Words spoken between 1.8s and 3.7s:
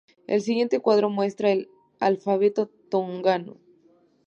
alfabeto tongano.